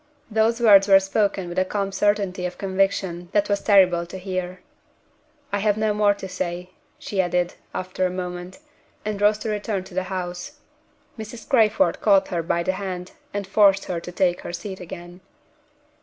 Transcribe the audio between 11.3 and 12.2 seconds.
Crayford